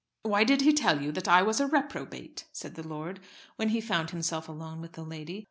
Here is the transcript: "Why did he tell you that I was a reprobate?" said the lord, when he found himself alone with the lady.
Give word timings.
"Why 0.23 0.43
did 0.43 0.61
he 0.61 0.73
tell 0.73 0.99
you 0.99 1.11
that 1.11 1.27
I 1.27 1.43
was 1.43 1.59
a 1.59 1.67
reprobate?" 1.67 2.45
said 2.51 2.73
the 2.73 2.81
lord, 2.87 3.19
when 3.57 3.69
he 3.69 3.79
found 3.79 4.09
himself 4.09 4.49
alone 4.49 4.81
with 4.81 4.93
the 4.93 5.03
lady. 5.05 5.39